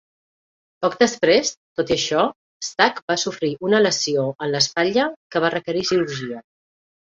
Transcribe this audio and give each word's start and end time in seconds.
Poc 0.85 0.95
després, 1.01 1.51
tot 1.81 1.91
i 1.91 1.95
això, 1.97 2.23
Stack 2.69 3.03
va 3.13 3.19
sofrir 3.25 3.51
una 3.69 3.83
lesió 3.85 4.27
en 4.47 4.53
l'espatlla 4.57 5.07
que 5.37 5.45
va 5.47 5.55
requerir 5.59 5.89
cirurgia. 5.93 6.45